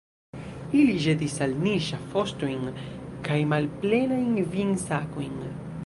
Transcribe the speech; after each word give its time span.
Ili 0.77 0.95
ĵetis 1.03 1.35
al 1.47 1.53
ni 1.65 1.73
ŝafostojn 1.89 2.65
kaj 3.29 3.39
malplenajn 3.53 4.33
vinsakojn. 4.57 5.39